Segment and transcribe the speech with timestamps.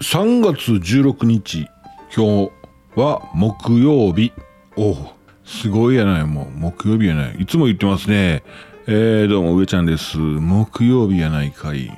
[0.00, 1.66] 3月16日
[2.14, 2.52] 今日
[2.94, 4.32] は木曜日。
[4.76, 4.94] お
[5.44, 7.36] すごいやないもう木曜日やない。
[7.40, 8.44] いつも言ってますね。
[8.86, 10.16] えー、どうも上ちゃんです。
[10.18, 11.90] 木曜日やないかい。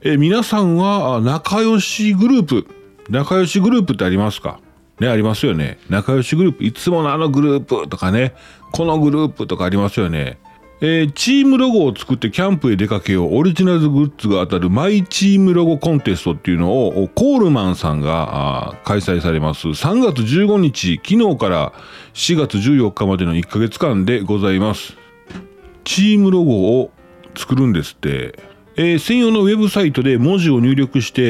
[0.00, 2.66] えー、皆さんは仲良しグループ。
[3.08, 4.58] 仲良しグループってありますか？
[4.98, 5.78] ね、ありますよね。
[5.88, 8.34] 仲良しグループ、いつものあのグループとかね、
[8.72, 10.38] このグループとかありますよね。
[10.80, 13.36] えー、チームロゴを作ってキャンプへ出かけよう。
[13.36, 19.68] オリジナルグッズが当たるマイチームロゴコンテストっていうのをコールマンさんが開催されます。
[19.68, 21.72] 3月15日昨日から
[22.14, 24.96] 4月14日までの1ヶ月間でございます。
[25.84, 26.90] チームロゴを
[27.36, 28.38] 作るんですって。
[28.76, 31.26] えー、専用のウェブサイトで文字を入力して、え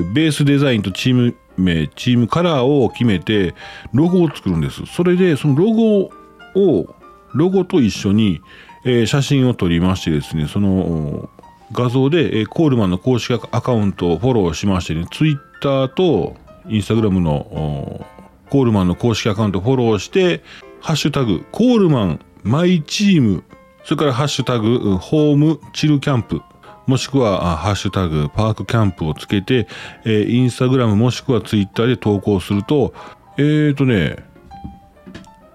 [0.00, 3.54] ー、ベースデザインとチーム名、チームカラーを決めて、
[3.92, 4.86] ロゴを作るんです。
[4.86, 6.10] それで、そのロゴ
[6.54, 6.94] を、
[7.34, 8.40] ロゴと一緒に、
[8.84, 11.28] えー、写真を撮りましてですね、その
[11.72, 16.36] 画像で、えー、コールマンの公式アカウントをフォローしましてね、ツイッターと
[16.68, 18.06] インスタグラムの
[18.50, 20.42] コールマンの公式アカウントをフォローして、
[20.80, 23.44] ハッシュタグ、コールマンマイチーム、
[23.84, 26.42] それからハッシュタグ、ホームチルキャンプ、
[26.86, 29.68] もしくは、ハッシュタグ、パークキャンプをつけて、
[30.04, 32.92] えー、インスタグラムもしくはツイッターで投稿すると、
[33.38, 34.16] えーとね、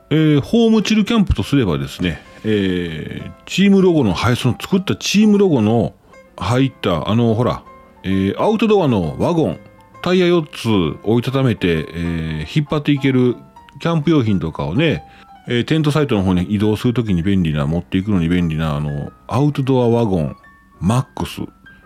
[0.09, 5.93] えー、ホームチルキャンプとすればですね、えー、チームロゴの、はい、その作ったチームロゴの
[6.37, 7.63] 入った、あの、ほら、
[8.03, 9.59] えー、アウトドアのワゴン、
[10.01, 13.35] タイヤ4つ折りたためて、えー、引っ張っていける
[13.81, 15.03] キャンプ用品とかをね、
[15.49, 20.37] えー、テントサイトの方に移動するときに便利な、持っていくのに便利な、あの、アウトドアワゴン、
[20.79, 21.41] マックス、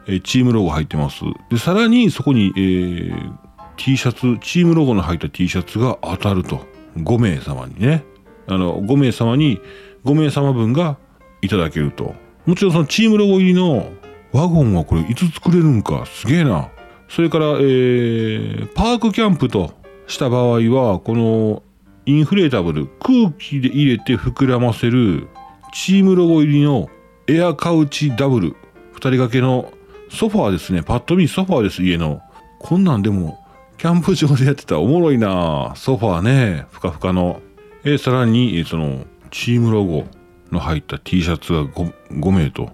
[0.05, 1.21] えー、チームロゴ入ってます。
[1.49, 3.33] で、さらにそこに、えー、
[3.77, 6.69] T シャツ、チームロゴの入った T シャツが当たると。
[6.97, 8.03] 5名様にね。
[8.47, 9.59] あの、5名様に、
[10.05, 10.97] 5名様分が
[11.41, 12.16] いただけると。
[12.45, 13.91] もちろんそのチームロゴ入りの
[14.31, 16.05] ワゴンはこれいつ作れるんか。
[16.05, 16.69] すげえな。
[17.09, 19.73] それから、えー、パークキャンプと
[20.07, 21.61] した場合は、この
[22.05, 25.28] インフレータブル、空気で入れて膨らませる
[25.73, 26.89] チームロゴ入りの
[27.28, 28.56] エアカウチダブル、
[28.94, 29.73] 二人掛けの
[30.09, 30.83] ソファーですね。
[30.83, 32.22] パッと見ソファーです、家の。
[32.59, 33.39] こんなんでも、
[33.78, 37.41] キャンプ場でやってたらおもろいなソファーね、ふかふかの。
[37.83, 40.06] えー、さらに、その、チームロゴ
[40.52, 42.69] の入った T シャツが 5, 5名と。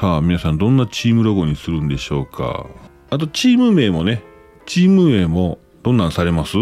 [0.00, 2.66] さあ、皆さんどんなチームロゴにするんでしょうか？
[3.10, 4.22] あと、チーム名もね、
[4.66, 6.56] チーム名もどんなんされます？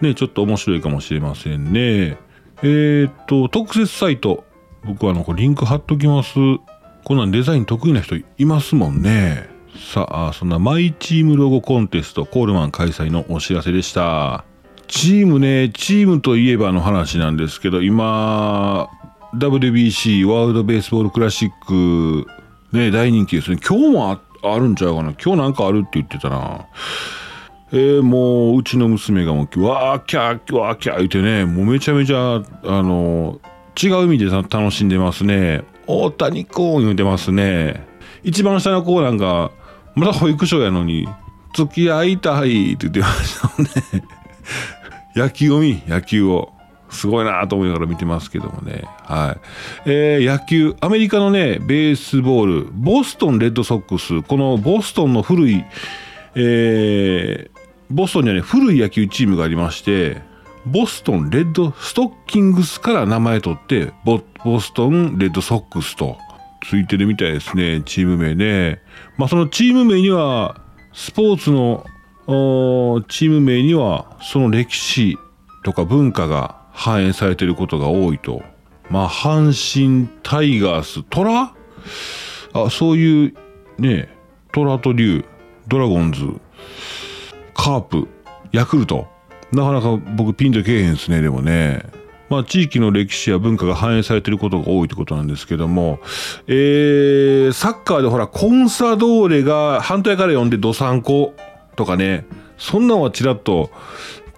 [0.00, 2.16] ね、ちょっと面白いかもしれませんね。
[2.62, 4.44] えー、っと、特設サイト。
[4.84, 6.34] 僕はあの、リンク貼っときます。
[7.04, 9.48] こんなんデザイン得意な人いますもんね。
[9.92, 14.44] さあ、そんなマイチームロゴコンテストコールマン開催のお知らせでした。
[14.88, 18.88] チームね、チームといえばの話なんですけど、今、
[19.34, 22.26] WBC ワールドベースボールクラシック、
[22.72, 23.58] ね、大人気ですね。
[23.66, 25.12] 今日もあるんちゃうかな。
[25.12, 26.66] 今日なんかあるって言ってたな。
[27.70, 33.40] えー、もう、うちの娘がもう、わーキャー、わーキャー言ってね、もうめちゃめちゃ、あの、
[33.80, 35.64] 違う意味で楽しんでますね。
[35.86, 37.86] 大谷コーン言うてますね。
[38.24, 39.50] 一番下の子なんか、
[39.94, 41.06] まだ保育所やのに、
[41.54, 43.72] 付き合いたいって言ってましたもんね。
[45.18, 46.52] 野球を見、野球を。
[46.90, 48.84] すごいなと思いながら見てますけどもね。
[49.04, 49.36] は
[49.86, 49.90] い。
[49.90, 55.64] えー、野球、アメリカのね、ベースボール、ボストンレッドソックス、このボストンの古い、
[56.34, 57.58] えー、
[57.90, 60.22] ボストンにはね、古い野球チームがありまして、
[60.66, 66.18] ボストンレッドストッキングスから名前取ってボ、ボストンレッドソックスと
[66.62, 68.80] ついてるみたいですね、チーム名ね。
[69.16, 70.60] まあそのチーム名には、
[70.92, 71.84] スポーツの
[72.28, 75.16] チーム名にはその歴史
[75.64, 78.42] とか文化が反映されていることが多いと。
[78.90, 81.54] まあ、阪神タイガース、トラ？
[82.52, 83.34] あ、そういう
[83.78, 84.08] ね、
[84.52, 85.24] トラと竜、
[85.68, 86.24] ドラゴンズ、
[87.54, 88.08] カープ、
[88.52, 89.06] ヤクルト。
[89.52, 91.82] なかなか僕ピンとけえへんですね、でもね。
[92.28, 95.98] まあ、地域の歴史や文化が反映されていることが多いってことなんですけども、
[96.46, 101.34] えー、サッカーでほら、コンサドーレが反対から読んでドサンコ
[101.78, 102.26] とかね、
[102.58, 103.70] そんなんはちらっと、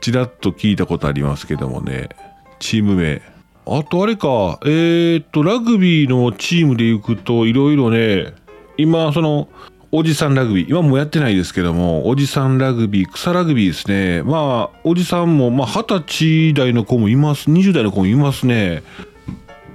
[0.02, 2.10] ちらっと聞いたことありますけどもね、
[2.58, 3.22] チーム名。
[3.66, 8.34] あとあれか、えー、っと、ラグビーのチームで行くと、いろいろね、
[8.76, 9.48] 今、その、
[9.90, 14.22] おじさんラグビー、今もやってないですけども、おじさんラグビー、草ラグビーですね。
[14.22, 18.82] まあ、おじさんも、まあ、二十歳代の子もいます、20代の子もいますね。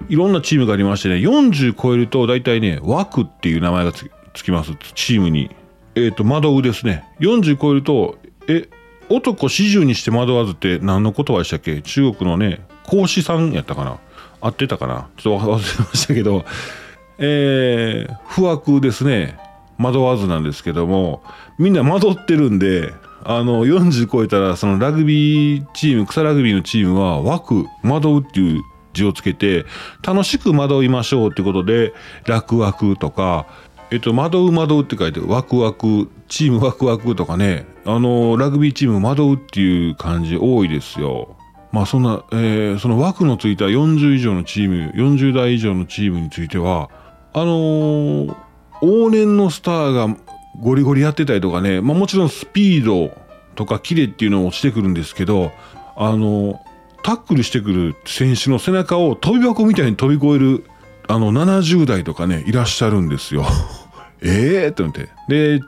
[0.07, 5.49] いろんなチームがありましてね、40超えると、大体ね、枠っていう名前がつきます、チームに。
[5.95, 7.03] えっ、ー、と、窓ウですね。
[7.19, 8.67] 40超えると、え、
[9.09, 11.81] 男四十にして惑わずって何の言葉でしたっけ？
[11.81, 13.99] 中国のね、孔子さんやったかな？
[14.41, 15.09] 合ってたかな？
[15.17, 16.45] ちょっと忘れましたけど、
[17.17, 19.37] えー、不惑ですね。
[19.77, 21.23] 惑わずなんですけども、
[21.59, 22.93] みんな惑ってるんで、
[23.23, 28.61] あの40超えたらそのラグビーチーム草ラグビーのチームは枠惑うっていう
[28.93, 29.65] 字をつけて
[30.03, 31.93] 楽しく惑いましょうってことで
[32.27, 33.47] 楽枠とか
[33.91, 41.35] えっと、惑う惑うって書いて、ワクワク、チームワクワクとかね、あの、ラグビーチーム惑うっていう感じ多いですよ。
[41.71, 46.89] まあそんな、えー、その枠のついた40以上のチーム、40代以上のチームについては、
[47.33, 48.35] あのー、
[48.81, 50.15] 往年のスターが
[50.61, 53.11] ゴリゴリやってたりとかね、まあもちろんスピード
[53.55, 55.51] とかキレっていうのも落ちてくるんですけど、
[55.97, 56.57] あのー、
[57.03, 60.63] タックルしてくる選手の背中を飛び箱みたいに飛び越える
[61.07, 63.45] あの70代とかねいらっしゃるんですよ。
[64.21, 65.09] ええって思って。
[65.27, 65.59] で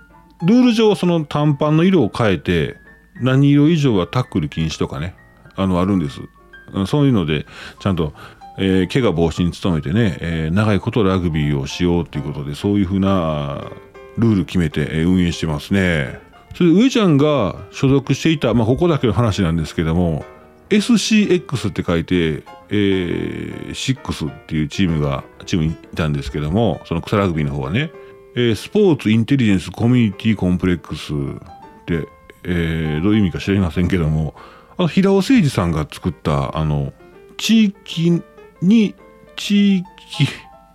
[0.43, 2.77] ルール上その短パンの色を変えて
[3.21, 5.15] 何色以上はタックル禁止とかね
[5.55, 6.21] あのあるんです。
[6.85, 7.45] そういうので
[7.79, 8.13] ちゃんと、
[8.57, 13.63] えー、怪我防止に努めてね、えー、長いことラグビーをしようっていうことでそういうふうな
[14.17, 16.19] ルール決めて、え運営してますね。
[16.55, 20.25] それで上ちゃんが所属していた、まあ、ここだけの話なんですけども
[20.69, 27.91] SCX って書いて、えー、6っていうチームが、チームにいたんですけども、その草ラグビーの方はね、
[28.35, 31.13] えー、スポーツインテリジェンスコミュニティコンプレックス
[31.85, 32.07] で、
[32.43, 34.35] えー、どういう意味か知りませんけども、
[34.77, 36.93] あの、平尾誠二さんが作った、あの、
[37.37, 38.21] 地域
[38.61, 38.93] に、
[39.35, 39.85] 地域、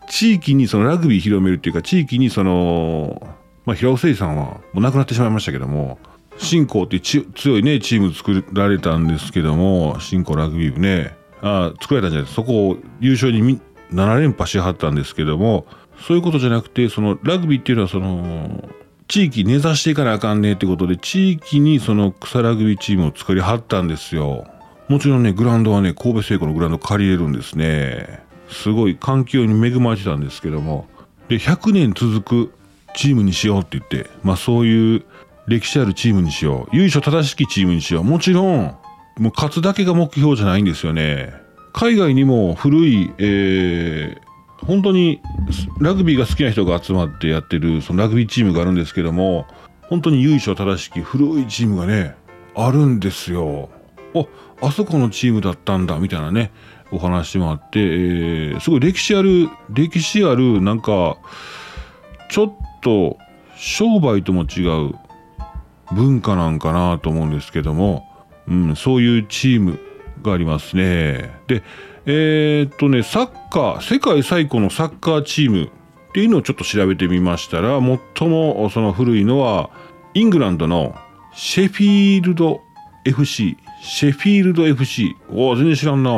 [0.09, 3.21] 地域にそのラグビー広めるっていうか、地域にその、
[3.65, 5.99] まあ、平尾誠二さんはもう亡くなってしまいましたけども、
[6.39, 12.43] 新興っていう強いね、チーム作られたんですけども、新興ラグビー部ね、あ作られたんじゃないですか。
[12.43, 13.61] そこを優勝に
[13.93, 15.67] 7連覇しはったんですけども、
[16.07, 18.69] そういうことじゃなくて、そのラグビーっていうのはその、
[19.09, 24.47] 地域根ざしていかなあかんねってことで、地域にその草ラグビーチームを作りはったんですよ。
[24.89, 28.23] もちろんね、グラウンドはね、神戸製鋼のグラウンド借りれるんですね。
[28.49, 30.87] すごい環境に恵まれてたんですけども。
[31.29, 32.53] で、100年続く
[32.95, 35.05] チームにしようって言って、まあそういう
[35.47, 36.77] 歴史あるチームにしよう。
[36.77, 38.05] 由緒正しきチームにしよう。
[38.05, 38.77] もちろん、
[39.19, 41.33] もう勝つだけが目標じゃないんですよね。
[41.73, 45.21] 海外にも古い、えー、本当に
[45.81, 49.47] ラグビーが好きな人が集まってやってるそのラグビーチームがあるんですけども、
[49.83, 52.15] 本当に由緒正しき古いチームがね、
[52.55, 53.71] あるんですよ。
[54.15, 54.29] お、
[54.61, 56.53] あそこのチームだったんだ、みたいなね、
[56.93, 61.17] お話もあって、えー、すごい歴史ある、歴史ある、なんか、
[62.31, 62.53] ちょっ
[62.83, 63.19] と
[63.57, 64.95] 商売とも違う
[65.95, 68.07] 文化なんかなと思うんですけども、
[68.49, 69.79] うん、そういうチーム
[70.23, 71.31] がありますね。
[71.47, 71.63] で、
[72.07, 75.69] えー、っとね、サッカー、世界最古のサッカーチームっ
[76.13, 79.71] ていうのをちょっと調べてみましたら、最もその古いのは、
[80.15, 80.95] イングランドの
[81.35, 82.61] シェフィールド
[83.05, 85.17] FC、シェフィールド FC。
[85.31, 86.11] おお、全然知らんな。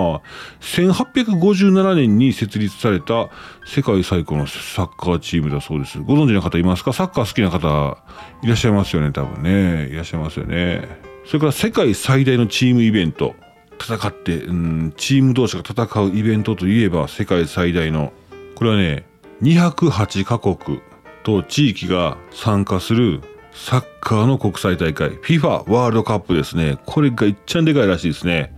[0.61, 3.31] 1857年に設立された
[3.67, 5.99] 世界最古のサッカーチームだそうです。
[6.01, 6.93] ご存知の方いますか？
[6.93, 7.97] サッカー好きな方
[8.43, 9.89] いらっしゃいますよね、多分ね。
[9.91, 10.87] いらっしゃいますよね。
[11.27, 13.35] それから世界最大のチームイベント。
[13.81, 18.13] 戦って、うん、チーム同士が戦うイベントといえば世界最大の。
[18.55, 19.05] これはね、
[19.43, 20.81] 208カ国
[21.25, 23.21] と地域が参加する
[23.55, 26.79] サッカーの国際大会 FIFA ワールドカップですね。
[26.85, 28.55] これがいっちゃんでかいらしいですね。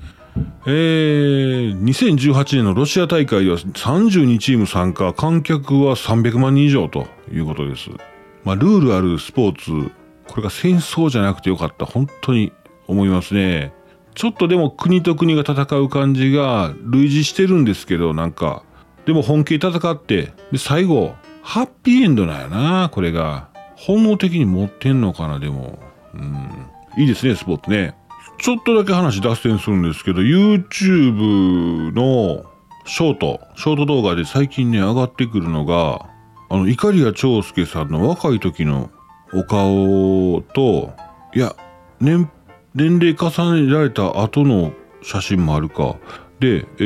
[0.66, 7.90] えー、2018年のロシア大会では32チーム参加、観客は300万人以上ということです。
[8.44, 9.92] まあ、ルールあるスポーツ、
[10.28, 11.84] これが戦争じゃなくてよかった。
[11.86, 12.52] 本当に
[12.86, 13.72] 思いますね。
[14.14, 18.62] ちょっとでも国と国が戦う感じが類似してるんですけど、なんか、
[19.04, 23.55] でも本気で戦って、で、最後、ハッピーエンドなんやな、これが。
[23.76, 25.78] 本能的に持ってんのかな、でも。
[26.14, 26.66] うん。
[26.96, 27.94] いいですね、スポーツね。
[28.38, 32.44] ちょっとだけ話脱線するんですけど、YouTube の
[32.84, 36.06] ショート、ショート動画で最近ね、上がってくるのが、
[36.48, 38.90] あの、碇谷長介さんの若い時の
[39.32, 40.92] お顔と、
[41.34, 41.56] いや、
[42.00, 42.30] 年、
[42.74, 45.96] 年齢重ねられた後の写真もあるか。
[46.40, 46.82] で、え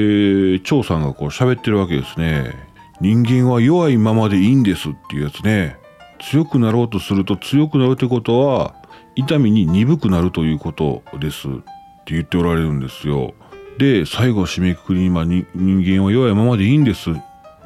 [0.57, 2.55] ー、長さんがこう喋ってるわけですね。
[3.01, 5.80] 人間は弱いままでいいんですっていうやつね。
[6.21, 8.75] 強くなろうとすると強くなるってことは
[9.17, 11.51] 痛みに鈍くなるということですっ
[12.05, 13.35] て言っておられるんですよ。
[13.79, 17.11] で最後締めくくりに、人間は弱いままでいいんです。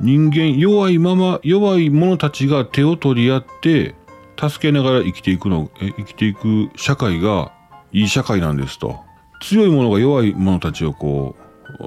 [0.01, 3.95] 人間弱いまま弱い者たちが手を取り合って
[4.41, 7.53] 助けながら生きていくのえ生きていく社会が
[7.93, 9.01] いい社会なんですと。
[9.41, 11.37] 強い者が弱い者たちをこ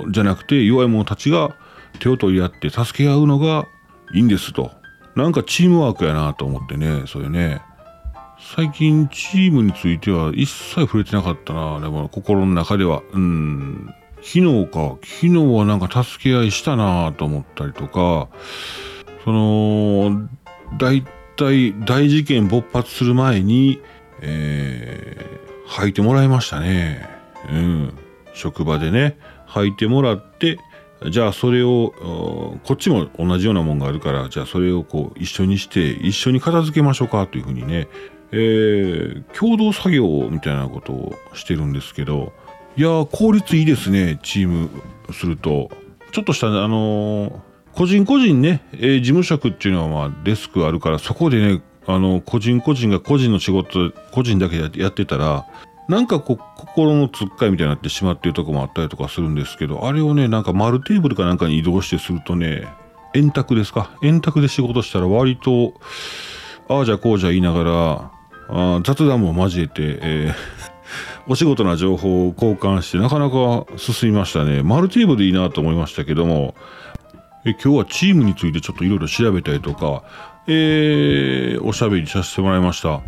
[0.06, 1.56] うじゃなくて弱い者たちが
[2.00, 3.68] 手を取り合って助け合うのが
[4.14, 4.72] いいんですと。
[5.18, 7.62] なんかチームワークやなと思ってね、それね。
[8.40, 11.80] 最近チームについては一切触れてなかったな。
[11.80, 13.02] でも心の中では。
[13.14, 13.94] うん。
[14.22, 14.98] 昨日か。
[15.02, 18.28] 昨日はなんか助け合いしたなと思ったりとか、
[19.24, 20.30] その、
[20.78, 21.04] 大
[21.36, 23.82] 体大事件勃発する前に、
[24.22, 27.10] えー、履いてもらいましたね。
[27.50, 27.94] うん。
[28.34, 30.60] 職場でね、履いてもらって、
[31.10, 31.94] じゃあそれを
[32.63, 37.88] こっちも同じようなもんがあるからじゃあそれをこう一緒にして一緒に片付けましょうかというふうにね、
[38.32, 42.34] えー、共同作業みたいなことをしてるんですけど
[42.75, 44.70] いや効率いいですねチーム
[45.12, 45.70] すると。
[46.12, 47.39] ちょっとしたあのー、
[47.74, 55.46] 個人個人ね、えー、事務職っていうのはまあデスクあるからそこでねあの個人個人が個人の仕事個人だけやってたら
[55.88, 62.67] なんかこう心のつっかいみたいになってしまっているところもあったりとかするんですけどあれをねなんか丸テーブルかなんかに移動してするとね
[63.15, 63.91] 円卓ですか？
[64.03, 65.74] 円卓で仕事したら割と
[66.67, 68.12] ああじゃこうじゃ言いながら
[68.50, 70.36] あ雑談も交えて、えー、
[71.32, 74.63] お仕事な情報を交換してなかなか進みましたね。
[74.63, 76.53] 丸テーブルいいなと思いましたけども
[77.46, 80.03] え今日はチームについてちょっといろいろ調べたりとか、
[80.48, 83.01] えー、おしゃべりさせてもらいました。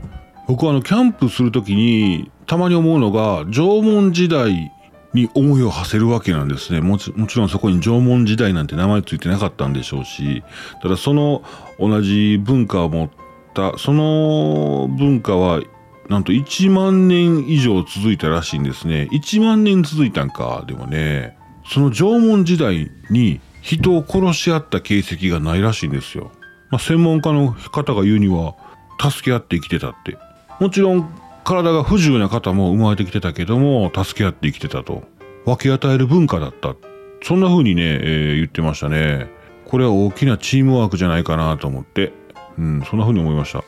[0.50, 4.74] 僕はあのキャンプするときにたまに思うのが、縄文時代
[5.14, 7.12] に思いを馳せるわけなんですねもち。
[7.12, 10.44] もちろんそこに縄文時代なんて名前ついてなかったんでしょうし、
[10.82, 11.44] ただその
[11.78, 13.10] 同じ文化を持っ
[13.54, 15.62] た、その文化は
[16.10, 19.08] なんと1万年以上続いたらしいんですね。
[19.12, 20.64] 1万年続いたんか。
[20.66, 21.38] でもね、
[21.68, 26.32] その縄文時代に人を殺し合った形跡がないらしいんですよ。
[26.72, 28.56] まあ、専門家の方が言うには、
[29.00, 30.18] 助け合って生きてたって。
[30.60, 31.10] もちろん
[31.44, 35.04] 体が不自由な方も生まれてきてたけども助け合って生きてたと
[35.46, 36.76] 分け与える文化だった
[37.24, 39.32] そんな風にね、えー、言ってましたね
[39.66, 42.14] これは大きなチームワークじゃないかなと思って
[42.60, 43.60] うん、そんな風に思いました。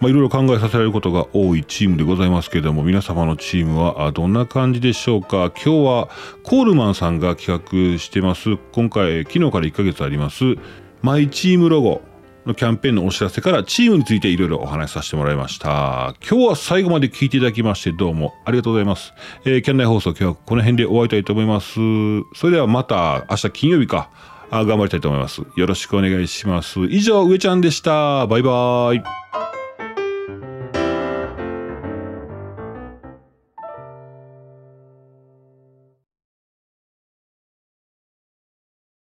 [0.00, 6.08] まあ、いろいろ考えさせられることが多いチームでございますけれども、皆様のチームはどんな感じでしょうか今日は
[6.42, 7.58] コールマンさんが企
[7.94, 8.58] 画してます。
[8.72, 10.56] 今回、昨日から1ヶ月あります、
[11.00, 12.02] マイチームロゴ。
[12.46, 16.14] のキャンペーンのお知らせからチームについていろいろお話しさせてもらいました。
[16.28, 19.12] 今日は最後まで聞いていただきましてどうもありがとうございます。
[19.44, 21.74] えー、キャンナイ放送今日はこの辺で終わりたいと思います。
[22.34, 24.10] それではまた明日金曜日か、
[24.50, 25.42] あ頑張りたいと思います。
[25.56, 26.80] よろしくお願いします。
[26.84, 28.26] 以上、上ちゃんでした。
[28.26, 29.43] バイバーイ。